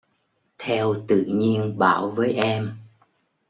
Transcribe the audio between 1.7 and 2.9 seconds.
bảo với em